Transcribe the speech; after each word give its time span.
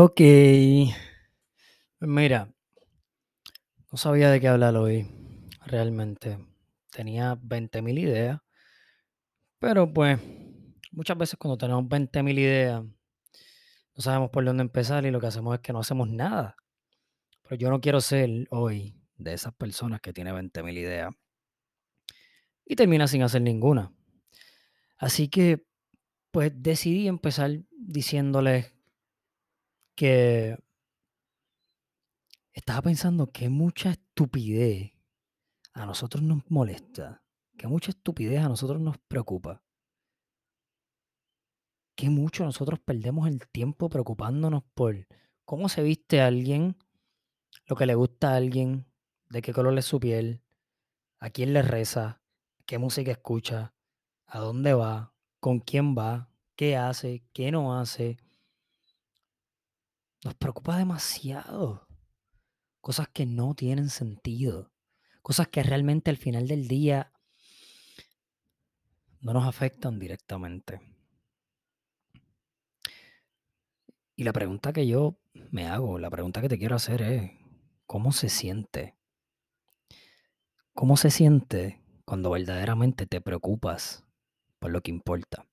Ok. 0.00 0.20
Mira, 1.98 2.54
no 3.90 3.98
sabía 3.98 4.30
de 4.30 4.40
qué 4.40 4.46
hablar 4.46 4.76
hoy, 4.76 5.08
realmente. 5.66 6.38
Tenía 6.92 7.34
20.000 7.34 7.98
ideas, 7.98 8.40
pero 9.58 9.92
pues 9.92 10.20
muchas 10.92 11.18
veces 11.18 11.36
cuando 11.36 11.58
tenemos 11.58 11.88
20.000 11.88 12.38
ideas, 12.38 12.84
no 12.84 14.00
sabemos 14.00 14.30
por 14.30 14.44
dónde 14.44 14.62
empezar 14.62 15.04
y 15.04 15.10
lo 15.10 15.18
que 15.18 15.26
hacemos 15.26 15.52
es 15.56 15.60
que 15.62 15.72
no 15.72 15.80
hacemos 15.80 16.08
nada. 16.08 16.54
Pero 17.42 17.56
yo 17.56 17.68
no 17.68 17.80
quiero 17.80 18.00
ser 18.00 18.46
hoy 18.50 18.94
de 19.16 19.34
esas 19.34 19.52
personas 19.52 20.00
que 20.00 20.12
tiene 20.12 20.30
20.000 20.32 20.78
ideas 20.78 21.12
y 22.64 22.76
termina 22.76 23.08
sin 23.08 23.24
hacer 23.24 23.42
ninguna. 23.42 23.92
Así 24.96 25.26
que, 25.26 25.66
pues 26.30 26.52
decidí 26.54 27.08
empezar 27.08 27.50
diciéndoles 27.72 28.77
que 29.98 30.56
estaba 32.52 32.82
pensando 32.82 33.32
que 33.32 33.48
mucha 33.48 33.90
estupidez 33.90 34.92
a 35.72 35.86
nosotros 35.86 36.22
nos 36.22 36.48
molesta, 36.48 37.24
que 37.56 37.66
mucha 37.66 37.90
estupidez 37.90 38.44
a 38.44 38.48
nosotros 38.48 38.80
nos 38.80 38.96
preocupa. 38.98 39.64
Que 41.96 42.10
mucho 42.10 42.44
nosotros 42.44 42.78
perdemos 42.78 43.26
el 43.26 43.48
tiempo 43.48 43.88
preocupándonos 43.88 44.62
por 44.72 45.08
cómo 45.44 45.68
se 45.68 45.82
viste 45.82 46.20
alguien, 46.20 46.76
lo 47.66 47.74
que 47.74 47.86
le 47.86 47.96
gusta 47.96 48.34
a 48.34 48.36
alguien, 48.36 48.86
de 49.30 49.42
qué 49.42 49.52
color 49.52 49.76
es 49.76 49.86
su 49.86 49.98
piel, 49.98 50.44
a 51.18 51.30
quién 51.30 51.52
le 51.52 51.62
reza, 51.62 52.22
qué 52.66 52.78
música 52.78 53.10
escucha, 53.10 53.74
a 54.28 54.38
dónde 54.38 54.74
va, 54.74 55.12
con 55.40 55.58
quién 55.58 55.96
va, 55.98 56.30
qué 56.54 56.76
hace, 56.76 57.24
qué 57.32 57.50
no 57.50 57.76
hace. 57.76 58.16
Nos 60.24 60.34
preocupa 60.34 60.76
demasiado. 60.76 61.86
Cosas 62.80 63.08
que 63.08 63.26
no 63.26 63.54
tienen 63.54 63.90
sentido. 63.90 64.72
Cosas 65.22 65.48
que 65.48 65.62
realmente 65.62 66.10
al 66.10 66.16
final 66.16 66.48
del 66.48 66.68
día 66.68 67.12
no 69.20 69.32
nos 69.32 69.46
afectan 69.46 69.98
directamente. 69.98 70.80
Y 74.16 74.24
la 74.24 74.32
pregunta 74.32 74.72
que 74.72 74.86
yo 74.86 75.20
me 75.50 75.66
hago, 75.66 75.98
la 75.98 76.10
pregunta 76.10 76.40
que 76.40 76.48
te 76.48 76.58
quiero 76.58 76.74
hacer 76.74 77.02
es, 77.02 77.30
¿cómo 77.86 78.10
se 78.10 78.28
siente? 78.28 78.96
¿Cómo 80.72 80.96
se 80.96 81.10
siente 81.10 81.80
cuando 82.04 82.30
verdaderamente 82.30 83.06
te 83.06 83.20
preocupas 83.20 84.04
por 84.58 84.70
lo 84.70 84.80
que 84.80 84.90
importa? 84.90 85.46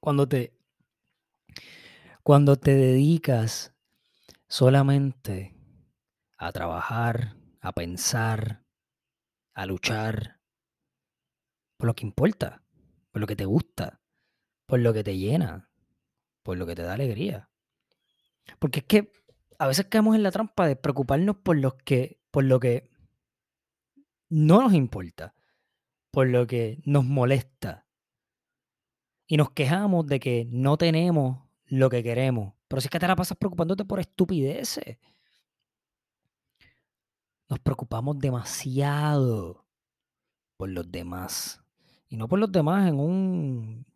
Cuando 0.00 0.28
te 0.28 0.56
cuando 2.22 2.56
te 2.56 2.74
dedicas 2.74 3.74
solamente 4.48 5.56
a 6.36 6.52
trabajar, 6.52 7.36
a 7.60 7.72
pensar, 7.72 8.64
a 9.54 9.66
luchar 9.66 10.40
por 11.76 11.86
lo 11.86 11.94
que 11.94 12.06
importa, 12.06 12.62
por 13.10 13.20
lo 13.20 13.26
que 13.26 13.36
te 13.36 13.44
gusta, 13.44 14.00
por 14.66 14.80
lo 14.80 14.92
que 14.92 15.02
te 15.02 15.16
llena, 15.16 15.70
por 16.42 16.58
lo 16.58 16.66
que 16.66 16.74
te 16.74 16.82
da 16.82 16.94
alegría. 16.94 17.50
Porque 18.58 18.80
es 18.80 18.86
que 18.86 19.12
a 19.58 19.66
veces 19.66 19.86
caemos 19.86 20.14
en 20.14 20.22
la 20.22 20.30
trampa 20.30 20.66
de 20.66 20.76
preocuparnos 20.76 21.36
por 21.36 21.56
lo 21.56 21.76
que, 21.76 22.20
por 22.30 22.44
lo 22.44 22.60
que 22.60 22.90
no 24.28 24.62
nos 24.62 24.74
importa, 24.74 25.34
por 26.10 26.28
lo 26.28 26.46
que 26.46 26.80
nos 26.84 27.04
molesta. 27.04 27.86
Y 29.26 29.36
nos 29.36 29.50
quejamos 29.50 30.06
de 30.06 30.20
que 30.20 30.46
no 30.50 30.76
tenemos 30.76 31.49
lo 31.70 31.88
que 31.88 32.02
queremos. 32.02 32.52
Pero 32.68 32.80
si 32.80 32.86
es 32.86 32.90
que 32.90 32.98
te 32.98 33.06
la 33.06 33.16
pasas 33.16 33.38
preocupándote 33.38 33.84
por 33.84 34.00
estupideces. 34.00 34.98
Nos 37.48 37.58
preocupamos 37.60 38.18
demasiado 38.18 39.64
por 40.56 40.68
los 40.68 40.90
demás. 40.90 41.62
Y 42.08 42.16
no 42.16 42.28
por 42.28 42.38
los 42.38 42.52
demás 42.52 42.88
en 42.88 42.98
un. 42.98 43.86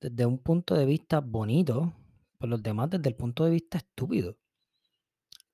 desde 0.00 0.26
un 0.26 0.38
punto 0.38 0.74
de 0.74 0.84
vista 0.84 1.20
bonito. 1.20 1.94
Por 2.38 2.48
los 2.50 2.62
demás 2.62 2.90
desde 2.90 3.08
el 3.08 3.16
punto 3.16 3.44
de 3.44 3.50
vista 3.50 3.78
estúpido. 3.78 4.36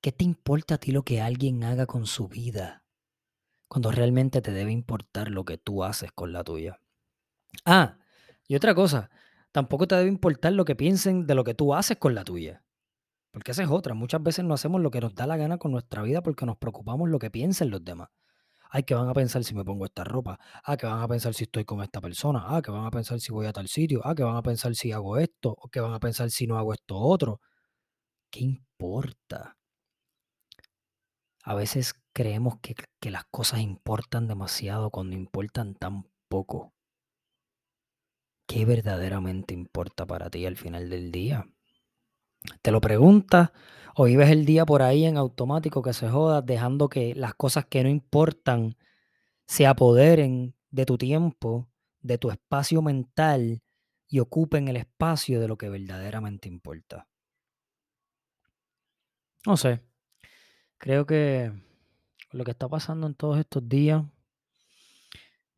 ¿Qué 0.01 0.13
te 0.13 0.25
importa 0.25 0.75
a 0.75 0.79
ti 0.79 0.93
lo 0.93 1.05
que 1.05 1.21
alguien 1.21 1.63
haga 1.63 1.87
con 1.87 2.07
su 2.07 2.27
vida? 2.27 2.83
Cuando 3.69 3.93
realmente 3.93 4.43
te 4.43 4.51
debe 4.51 4.73
importar 4.73 5.31
lo 5.31 5.45
que 5.45 5.59
tú 5.59 5.85
haces 5.85 6.11
con 6.11 6.33
la 6.33 6.43
tuya. 6.43 6.81
Ah, 7.65 7.99
y 8.49 8.57
otra 8.57 8.75
cosa, 8.75 9.11
tampoco 9.53 9.87
te 9.87 9.97
debe 9.97 10.09
importar 10.09 10.53
lo 10.53 10.65
que 10.65 10.77
piensen 10.77 11.27
de 11.27 11.35
lo 11.35 11.45
que 11.45 11.55
tú 11.55 11.75
haces 11.75 11.97
con 11.99 12.15
la 12.15 12.25
tuya. 12.25 12.65
Porque 13.33 13.53
esa 13.53 13.63
es 13.63 13.71
otra. 13.71 13.95
Muchas 13.95 14.23
veces 14.23 14.45
no 14.45 14.55
hacemos 14.55 14.81
lo 14.81 14.91
que 14.91 15.01
nos 15.01 15.15
da 15.15 15.27
la 15.27 15.37
gana 15.37 15.59
con 15.59 15.73
nuestra 15.73 16.03
vida 16.03 16.23
porque 16.23 16.47
nos 16.47 16.59
preocupamos 16.59 17.09
lo 17.09 17.19
que 17.19 17.31
piensen 17.31 17.71
los 17.71 17.85
demás. 17.85 18.09
Ay, 18.71 18.85
que 18.85 18.95
van 18.95 19.09
a 19.09 19.15
pensar 19.15 19.45
si 19.45 19.55
me 19.55 19.65
pongo 19.65 19.85
esta 19.85 20.05
ropa. 20.05 20.39
Ah, 20.65 20.77
que 20.77 20.87
van 20.87 21.01
a 21.03 21.09
pensar 21.09 21.35
si 21.35 21.45
estoy 21.45 21.65
con 21.65 21.83
esta 21.83 22.01
persona. 22.01 22.45
Ah, 22.47 22.63
que 22.63 22.71
van 22.71 22.87
a 22.87 22.91
pensar 22.91 23.21
si 23.21 23.33
voy 23.33 23.47
a 23.47 23.53
tal 23.53 23.69
sitio. 23.69 24.01
Ah, 24.05 24.15
que 24.15 24.23
van 24.23 24.37
a 24.37 24.43
pensar 24.43 24.75
si 24.75 24.93
hago 24.93 25.19
esto. 25.19 25.55
O 25.59 25.69
que 25.69 25.81
van 25.81 25.93
a 25.95 26.01
pensar 26.01 26.31
si 26.31 26.47
no 26.47 26.59
hago 26.59 26.73
esto 26.73 26.97
otro. 26.97 27.41
¿Qué 28.31 28.41
importa? 28.41 29.57
A 31.43 31.55
veces 31.55 31.95
creemos 32.13 32.59
que, 32.61 32.75
que 33.01 33.11
las 33.11 33.25
cosas 33.31 33.61
importan 33.61 34.29
demasiado 34.29 34.91
cuando 34.91 35.17
importan 35.17 35.75
tan 35.75 36.05
poco. 36.29 36.73
¿Qué 38.51 38.65
verdaderamente 38.65 39.55
importa 39.55 40.05
para 40.07 40.29
ti 40.29 40.45
al 40.45 40.57
final 40.57 40.91
del 40.91 41.13
día? 41.13 41.49
Te 42.63 42.73
lo 42.73 42.81
preguntas 42.81 43.53
o 43.95 44.07
vives 44.07 44.29
el 44.29 44.45
día 44.45 44.67
por 44.67 44.83
ahí 44.83 45.05
en 45.05 45.17
automático 45.17 45.83
que 45.83 45.93
se 45.93 46.09
joda, 46.09 46.43
dejando 46.43 46.89
que 46.89 47.15
las 47.15 47.35
cosas 47.35 47.67
que 47.67 47.85
no 47.85 47.89
importan 47.89 48.77
se 49.47 49.69
apoderen 49.69 50.57
de 50.73 50.85
tu 50.85 50.99
tiempo, 50.99 51.71
de 52.01 52.19
tu 52.19 52.33
espacio 52.33 52.83
mental 52.83 53.63
y 54.09 54.19
ocupen 54.19 54.67
el 54.67 54.79
espacio 54.79 55.39
de 55.41 55.47
lo 55.47 55.57
que 55.57 55.69
verdaderamente 55.69 56.49
importa. 56.49 57.07
No 59.47 59.57
sé, 59.57 59.81
creo 60.77 61.07
que 61.07 61.53
lo 62.33 62.43
que 62.43 62.51
está 62.51 62.69
pasando 62.69 63.07
en 63.07 63.15
todos 63.15 63.39
estos 63.39 63.69
días 63.69 64.03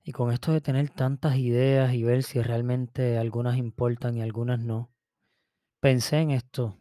y 0.02 0.12
con 0.12 0.32
esto 0.32 0.52
de 0.52 0.60
tener 0.60 0.90
tantas 0.90 1.36
ideas 1.36 1.94
y 1.94 2.02
ver 2.02 2.22
si 2.22 2.40
realmente 2.42 3.18
algunas 3.18 3.56
importan 3.56 4.16
y 4.16 4.22
algunas 4.22 4.58
no, 4.58 4.90
pensé 5.80 6.18
en 6.18 6.32
esto, 6.32 6.76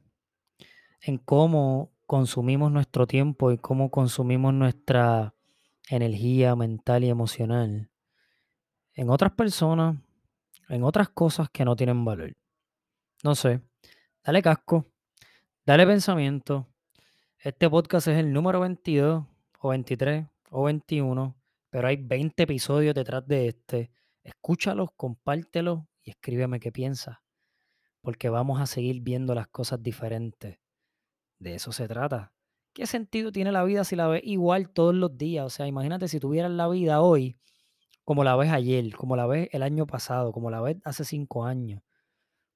en 1.02 1.18
cómo 1.18 1.92
consumimos 2.08 2.72
nuestro 2.72 3.08
tiempo 3.08 3.52
y 3.52 3.58
cómo 3.58 3.92
consumimos 3.92 4.54
nuestra 4.54 5.34
energía 5.90 6.56
mental 6.56 7.04
y 7.04 7.10
emocional 7.10 7.90
en 8.94 9.10
otras 9.10 9.32
personas, 9.32 9.98
en 10.70 10.84
otras 10.84 11.10
cosas 11.10 11.50
que 11.50 11.66
no 11.66 11.76
tienen 11.76 12.04
valor. 12.04 12.36
No 13.24 13.36
sé, 13.36 13.62
dale 14.24 14.42
casco, 14.42 14.86
dale 15.66 15.86
pensamiento. 15.86 16.68
Este 17.38 17.70
podcast 17.70 18.08
es 18.08 18.18
el 18.18 18.34
número 18.34 18.60
22 18.60 19.26
o 19.60 19.70
23 19.70 20.26
o 20.50 20.64
21, 20.64 21.36
pero 21.72 21.88
hay 21.88 21.96
20 21.96 22.44
episodios 22.44 22.94
detrás 22.94 23.26
de 23.26 23.48
este. 23.48 23.92
Escúchalos, 24.24 24.90
compártelos 24.96 25.80
y 26.04 26.12
escríbeme 26.12 26.60
qué 26.60 26.72
piensas, 26.72 27.18
porque 28.02 28.30
vamos 28.30 28.62
a 28.62 28.68
seguir 28.68 29.02
viendo 29.02 29.34
las 29.34 29.48
cosas 29.48 29.82
diferentes. 29.82 30.60
De 31.40 31.56
eso 31.56 31.72
se 31.72 31.88
trata. 31.88 32.34
¿Qué 32.74 32.86
sentido 32.86 33.32
tiene 33.32 33.52
la 33.52 33.64
vida 33.64 33.84
si 33.84 33.96
la 33.96 34.08
ves 34.08 34.22
igual 34.24 34.70
todos 34.70 34.94
los 34.94 35.18
días? 35.18 35.46
O 35.46 35.50
sea, 35.50 35.66
imagínate 35.66 36.08
si 36.08 36.20
tuvieras 36.20 36.52
la 36.52 36.68
vida 36.68 37.02
hoy 37.02 37.40
como 38.04 38.24
la 38.24 38.36
ves 38.36 38.52
ayer, 38.52 38.94
como 38.96 39.16
la 39.16 39.26
ves 39.26 39.50
el 39.52 39.64
año 39.64 39.88
pasado, 39.88 40.32
como 40.32 40.52
la 40.52 40.62
ves 40.62 40.78
hace 40.84 41.06
cinco 41.06 41.46
años. 41.46 41.82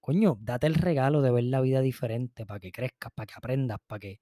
Coño, 0.01 0.37
date 0.41 0.67
el 0.67 0.75
regalo 0.75 1.21
de 1.21 1.31
ver 1.31 1.45
la 1.45 1.61
vida 1.61 1.81
diferente 1.81 2.45
para 2.45 2.59
que 2.59 2.71
crezcas, 2.71 3.11
para 3.15 3.25
que 3.25 3.33
aprendas, 3.35 3.79
para 3.87 3.99
que 3.99 4.21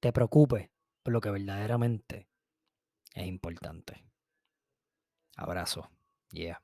te 0.00 0.12
preocupes 0.12 0.70
por 1.02 1.12
lo 1.12 1.20
que 1.20 1.30
verdaderamente 1.30 2.28
es 3.14 3.26
importante. 3.26 4.04
Abrazo. 5.36 5.88
Yeah. 6.32 6.58